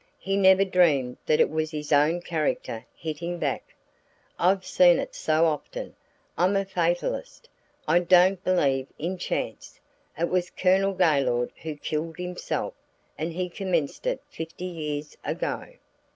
He 0.17 0.35
never 0.35 0.65
dreamed 0.65 1.17
that 1.27 1.39
it 1.39 1.47
was 1.51 1.69
his 1.69 1.91
own 1.91 2.23
character 2.23 2.83
hitting 2.95 3.37
back. 3.37 3.75
I've 4.39 4.65
seen 4.65 4.97
it 4.97 5.13
so 5.13 5.45
often, 5.45 5.95
I'm 6.39 6.55
a 6.55 6.65
fatalist. 6.65 7.47
I 7.87 7.99
don't 7.99 8.43
believe 8.43 8.87
in 8.97 9.19
chance. 9.19 9.79
It 10.17 10.29
was 10.29 10.49
Colonel 10.49 10.93
Gaylord 10.93 11.51
who 11.61 11.75
killed 11.75 12.17
himself, 12.17 12.73
and 13.15 13.31
he 13.33 13.47
commenced 13.47 14.07
it 14.07 14.23
fifty 14.27 14.65
years 14.65 15.15
ago." 15.23 15.67